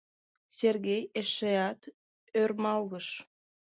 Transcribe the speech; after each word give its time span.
—Сергей 0.57 1.01
эшеат 1.19 1.81
ӧрмалгыш. 2.41 3.07